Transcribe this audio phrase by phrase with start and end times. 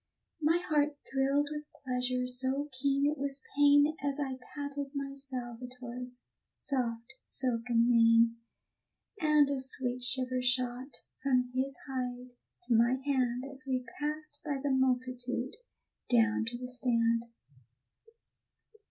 [0.41, 6.23] My heart thrilled with pleasure so keen it was pain As I patted my Salvator's
[6.55, 8.37] soft silken mane;
[9.19, 12.33] And a sweet shiver shot from his hide
[12.63, 15.57] to my hand As we passed by the multitude
[16.09, 17.27] down to the stand.